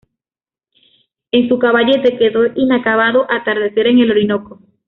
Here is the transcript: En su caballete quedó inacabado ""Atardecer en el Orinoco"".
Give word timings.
En 1.29 1.47
su 1.47 1.59
caballete 1.59 2.17
quedó 2.17 2.47
inacabado 2.55 3.27
""Atardecer 3.29 3.85
en 3.85 3.99
el 3.99 4.09
Orinoco"". 4.09 4.59